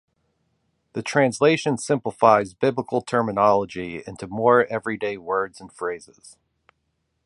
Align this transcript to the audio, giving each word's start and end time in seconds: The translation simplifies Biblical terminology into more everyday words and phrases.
The 0.93 1.03
translation 1.03 1.77
simplifies 1.77 2.55
Biblical 2.55 3.03
terminology 3.03 4.01
into 4.07 4.25
more 4.25 4.65
everyday 4.65 5.15
words 5.17 5.61
and 5.61 5.71
phrases. 5.71 6.37